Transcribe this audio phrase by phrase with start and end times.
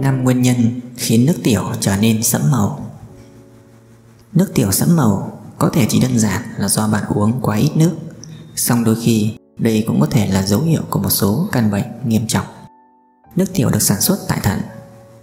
[0.00, 2.90] năm nguyên nhân khiến nước tiểu trở nên sẫm màu.
[4.32, 7.70] Nước tiểu sẫm màu có thể chỉ đơn giản là do bạn uống quá ít
[7.74, 7.96] nước,
[8.56, 11.84] song đôi khi đây cũng có thể là dấu hiệu của một số căn bệnh
[12.04, 12.46] nghiêm trọng.
[13.36, 14.60] Nước tiểu được sản xuất tại thận.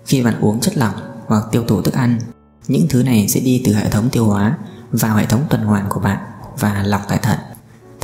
[0.06, 0.96] Khi bạn uống chất lỏng
[1.28, 2.20] hoặc tiêu thụ thức ăn,
[2.68, 4.58] Những thứ này sẽ đi từ hệ thống tiêu hóa
[4.92, 6.18] vào hệ thống tuần hoàn của bạn
[6.60, 7.40] và lọc tại thận.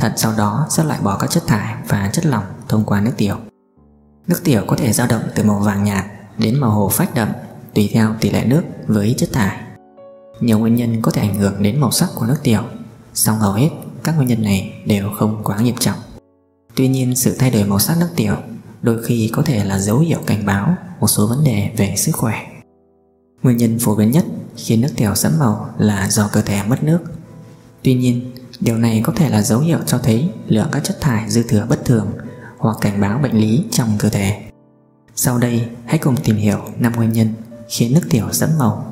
[0.02, 3.12] Thận sau đó sẽ loại bỏ các chất thải và chất lỏng thông qua nước
[3.16, 3.36] tiểu
[4.26, 6.04] Nước tiểu có thể dao động từ màu vàng nhạt
[6.38, 7.28] đến màu hồ phách đậm
[7.74, 9.58] tùy theo tỷ lệ nước với chất thải.
[10.40, 12.62] Nhiều nguyên nhân có thể ảnh hưởng đến màu sắc của nước tiểu,
[13.14, 13.68] song hầu hết
[14.04, 15.98] các nguyên nhân này đều không quá nghiêm trọng.
[16.74, 18.34] Tuy nhiên sự thay đổi màu sắc nước tiểu
[18.82, 22.12] đôi khi có thể là dấu hiệu cảnh báo một số vấn đề về sức
[22.16, 22.46] khỏe.
[23.42, 24.24] Nguyên nhân phổ biến nhất
[24.56, 26.98] khiến nước tiểu sẫm màu là do cơ thể mất nước.
[27.82, 28.32] Tuy nhiên,
[28.64, 31.66] điều này có thể là dấu hiệu cho thấy lượng các chất thải dư thừa
[31.68, 32.12] bất thường
[32.58, 34.42] hoặc cảnh báo bệnh lý trong cơ thể.
[35.14, 37.28] Sau đây, hãy cùng tìm hiểu 5 nguyên nhân
[37.68, 38.86] khiến nước tiểu sẫm màu.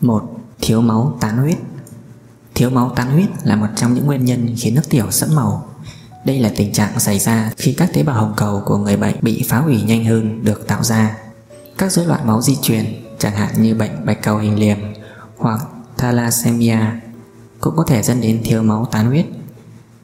[0.00, 0.22] một,
[0.60, 1.58] Thiếu máu tán huyết
[2.54, 5.68] Thiếu máu tán huyết là một trong những nguyên nhân khiến nước tiểu sẫm màu.
[6.24, 9.16] Đây là tình trạng xảy ra khi các tế bào hồng cầu của người bệnh
[9.22, 11.25] bị phá hủy nhanh hơn được tạo ra.
[11.78, 14.78] Các rối loạn máu di truyền, chẳng hạn như bệnh bạch cầu hình liềm
[15.36, 15.60] hoặc
[15.96, 16.78] thalassemia
[17.60, 19.26] cũng có thể dẫn đến thiếu máu tán huyết.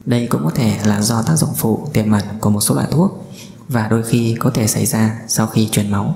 [0.05, 2.87] Đây cũng có thể là do tác dụng phụ tiềm ẩn của một số loại
[2.91, 3.31] thuốc
[3.67, 6.15] và đôi khi có thể xảy ra sau khi truyền máu.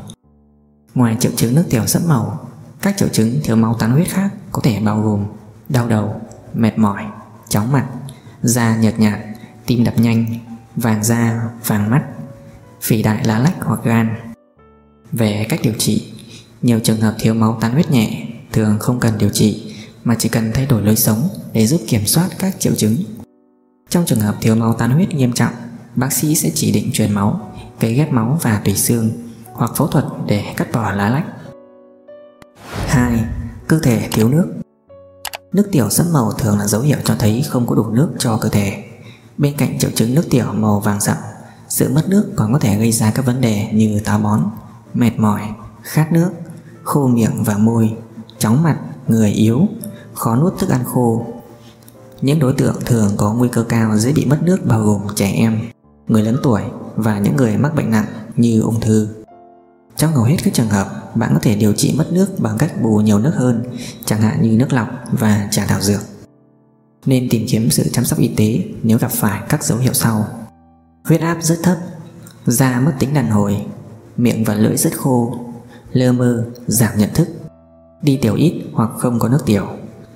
[0.96, 2.48] Ngoài triệu chứng nước tiểu sẫm màu,
[2.82, 5.26] các triệu chứng thiếu máu tán huyết khác có thể bao gồm
[5.70, 6.22] đau đầu,
[6.54, 7.04] mệt mỏi,
[7.50, 7.88] chóng mặt,
[8.42, 9.20] da nhợt nhạt,
[9.66, 10.26] tim đập nhanh,
[10.76, 12.04] vàng da, vàng mắt,
[12.82, 14.27] phỉ đại lá lách hoặc gan.
[15.12, 16.08] Về cách điều trị,
[16.62, 20.30] nhiều trường hợp thiếu máu tán huyết nhẹ thường không cần điều trị mà chỉ
[20.30, 22.96] cần thay đổi lối sống để giúp kiểm soát các triệu chứng.
[23.90, 25.54] Trong trường hợp thiếu máu tan huyết nghiêm trọng,
[25.96, 29.12] bác sĩ sẽ chỉ định truyền máu, cấy ghép máu và tủy xương
[29.54, 31.26] hoặc phẫu thuật để cắt bỏ lá lách.
[32.88, 33.26] 2.
[33.68, 34.54] Cơ thể thiếu nước
[35.54, 38.38] Nước tiểu sẫm màu thường là dấu hiệu cho thấy không có đủ nước cho
[38.38, 38.84] cơ thể.
[39.38, 41.18] Bên cạnh triệu chứng nước tiểu màu vàng sậm,
[41.70, 44.42] sự mất nước còn có thể gây ra các vấn đề như táo bón,
[44.98, 45.42] mệt mỏi,
[45.84, 46.30] khát nước,
[46.84, 47.96] khô miệng và môi,
[48.38, 48.78] chóng mặt,
[49.08, 49.68] người yếu,
[50.14, 51.26] khó nuốt thức ăn khô.
[52.22, 55.32] Những đối tượng thường có nguy cơ cao dễ bị mất nước bao gồm trẻ
[55.32, 55.60] em,
[56.08, 56.62] người lớn tuổi
[56.96, 58.06] và những người mắc bệnh nặng
[58.36, 59.08] như ung thư.
[59.96, 62.82] Trong hầu hết các trường hợp, bạn có thể điều trị mất nước bằng cách
[62.82, 63.64] bù nhiều nước hơn,
[64.06, 66.02] chẳng hạn như nước lọc và trà thảo dược.
[67.06, 70.26] Nên tìm kiếm sự chăm sóc y tế nếu gặp phải các dấu hiệu sau.
[71.06, 71.78] Huyết áp rất thấp,
[72.46, 73.66] da mất tính đàn hồi,
[74.18, 75.40] miệng và lưỡi rất khô,
[75.94, 77.28] lơ mơ, giảm nhận thức,
[78.02, 79.68] đi tiểu ít hoặc không có nước tiểu,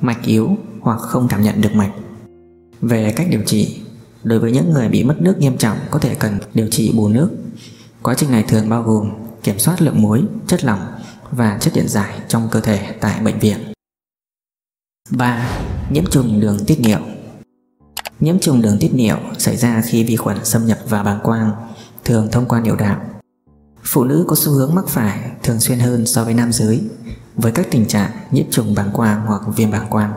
[0.01, 1.91] mạch yếu hoặc không cảm nhận được mạch.
[2.81, 3.81] Về cách điều trị,
[4.23, 7.07] đối với những người bị mất nước nghiêm trọng có thể cần điều trị bù
[7.07, 7.29] nước.
[8.03, 9.11] Quá trình này thường bao gồm
[9.43, 10.79] kiểm soát lượng muối, chất lỏng
[11.31, 13.57] và chất điện giải trong cơ thể tại bệnh viện.
[15.09, 15.49] 3.
[15.91, 16.99] Nhiễm trùng đường tiết niệu
[18.19, 21.51] Nhiễm trùng đường tiết niệu xảy ra khi vi khuẩn xâm nhập vào bàng quang,
[22.05, 23.01] thường thông qua niệu đạo.
[23.93, 26.81] Phụ nữ có xu hướng mắc phải thường xuyên hơn so với nam giới
[27.35, 30.13] với các tình trạng nhiễm trùng bàng quang hoặc viêm bàng quang.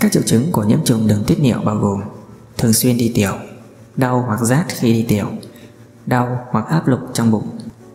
[0.00, 2.00] Các triệu chứng của nhiễm trùng đường tiết niệu bao gồm
[2.58, 3.32] thường xuyên đi tiểu,
[3.96, 5.26] đau hoặc rát khi đi tiểu,
[6.06, 7.48] đau hoặc áp lực trong bụng,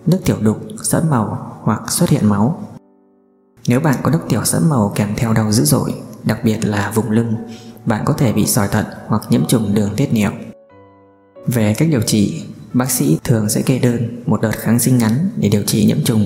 [0.06, 2.64] nước tiểu đục, sẫm màu hoặc xuất hiện máu.
[3.68, 5.94] Nếu bạn có nước tiểu sẫm màu kèm theo đau dữ dội,
[6.24, 7.36] đặc biệt là vùng lưng,
[7.86, 10.32] bạn có thể bị sỏi thận hoặc nhiễm trùng đường tiết niệu.
[11.48, 12.44] Về cách điều trị,
[12.74, 16.04] bác sĩ thường sẽ kê đơn một đợt kháng sinh ngắn để điều trị nhiễm
[16.04, 16.26] trùng.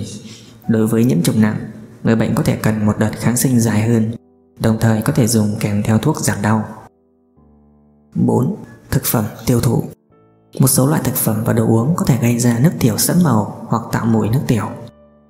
[0.68, 1.72] Đối với nhiễm trùng nặng,
[2.04, 4.12] người bệnh có thể cần một đợt kháng sinh dài hơn,
[4.60, 6.66] đồng thời có thể dùng kèm theo thuốc giảm đau.
[8.16, 8.56] 4.
[8.92, 9.84] Thực phẩm tiêu thụ
[10.60, 13.18] Một số loại thực phẩm và đồ uống có thể gây ra nước tiểu sẫm
[13.24, 14.70] màu hoặc tạo mùi nước tiểu.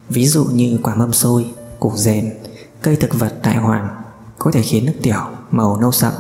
[0.10, 2.34] Ví dụ như quả mâm xôi, củ dền,
[2.82, 4.04] cây thực vật đại hoàng
[4.38, 5.20] có thể khiến nước tiểu
[5.52, 6.14] màu nâu sậm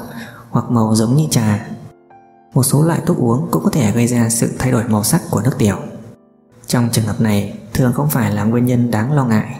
[0.49, 1.67] hoặc màu giống như trà.
[2.53, 5.21] Một số loại thuốc uống cũng có thể gây ra sự thay đổi màu sắc
[5.29, 5.77] của nước tiểu.
[6.67, 9.55] Trong trường hợp này, thường không phải là nguyên nhân đáng lo ngại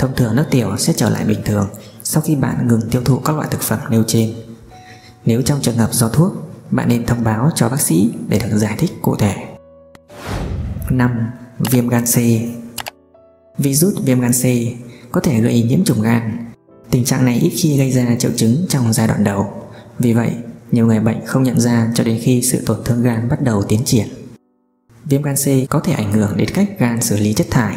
[0.00, 1.68] Thông thường nước tiểu sẽ trở lại bình thường
[2.02, 4.34] sau khi bạn ngừng tiêu thụ các loại thực phẩm nêu trên.
[5.24, 6.32] Nếu trong trường hợp do thuốc,
[6.70, 9.34] bạn nên thông báo cho bác sĩ để được giải thích cụ thể.
[10.90, 11.30] 5.
[11.58, 12.16] Viêm gan C
[13.58, 14.44] Virus viêm gan C
[15.12, 16.52] có thể gây nhiễm trùng gan.
[16.90, 19.52] Tình trạng này ít khi gây ra triệu chứng trong giai đoạn đầu.
[19.98, 20.32] Vì vậy,
[20.72, 23.62] nhiều người bệnh không nhận ra cho đến khi sự tổn thương gan bắt đầu
[23.62, 24.06] tiến triển.
[25.04, 27.76] Viêm gan C có thể ảnh hưởng đến cách gan xử lý chất thải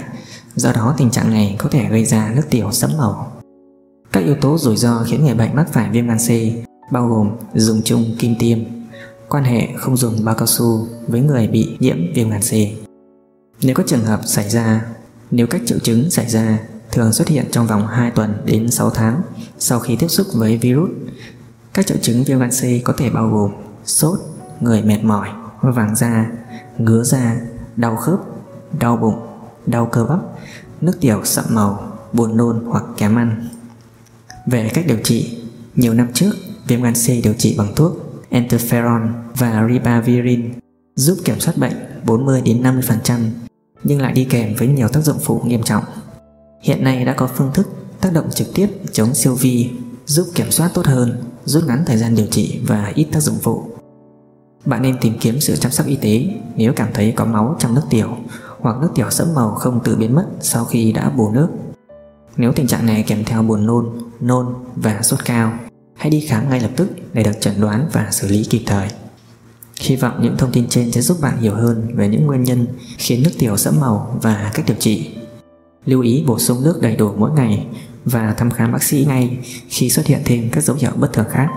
[0.56, 3.42] Do đó tình trạng này có thể gây ra nước tiểu sẫm màu.
[4.12, 6.30] Các yếu tố rủi ro khiến người bệnh mắc phải viêm gan C
[6.92, 8.60] bao gồm dùng chung kim tiêm,
[9.30, 12.52] quan hệ không dùng bao cao su với người bị nhiễm viêm gan C.
[13.62, 14.86] Nếu có trường hợp xảy ra,
[15.32, 16.60] nếu các triệu chứng xảy ra
[16.92, 19.22] thường xuất hiện trong vòng 2 tuần đến 6 tháng
[19.60, 20.90] sau khi tiếp xúc với virus,
[21.74, 23.52] các triệu chứng viêm gan C có thể bao gồm
[23.86, 24.20] sốt,
[24.60, 25.30] người mệt mỏi,
[25.62, 26.32] vàng da,
[26.78, 27.36] ngứa da,
[27.76, 28.20] đau khớp,
[28.80, 29.20] đau bụng,
[29.66, 30.20] đau cơ bắp,
[30.82, 33.50] nước tiểu sậm màu, buồn nôn hoặc kém ăn.
[34.46, 35.38] Về cách điều trị,
[35.76, 36.32] nhiều năm trước,
[36.68, 40.54] viêm gan C điều trị bằng thuốc interferon và ribavirin
[40.96, 41.74] giúp kiểm soát bệnh
[42.06, 43.20] 40 đến 50%
[43.84, 45.84] nhưng lại đi kèm với nhiều tác dụng phụ nghiêm trọng.
[46.62, 47.68] Hiện nay đã có phương thức
[48.02, 49.72] tác động trực tiếp chống siêu vi
[50.06, 53.38] giúp kiểm soát tốt hơn, rút ngắn thời gian điều trị và ít tác dụng
[53.42, 53.64] phụ.
[54.66, 56.26] Bạn nên tìm kiếm sự chăm sóc y tế
[56.56, 58.18] nếu cảm thấy có máu trong nước tiểu
[58.60, 61.48] hoặc nước tiểu sẫm màu không tự biến mất sau khi đã bù nước.
[62.38, 63.86] Nếu tình trạng này kèm theo buồn nôn,
[64.20, 64.46] nôn
[64.76, 65.54] và sốt cao,
[65.96, 68.90] hãy đi khám ngay lập tức để được chẩn đoán và xử lý kịp thời.
[69.82, 72.68] Hy vọng những thông tin trên sẽ giúp bạn hiểu hơn về những nguyên nhân
[72.98, 75.16] khiến nước tiểu sẫm màu và cách điều trị.
[75.86, 77.68] Lưu ý bổ sung nước đầy đủ mỗi ngày
[78.06, 79.38] và thăm khám bác sĩ ngay
[79.70, 81.48] khi xuất hiện thêm các dấu hiệu bất thường khác.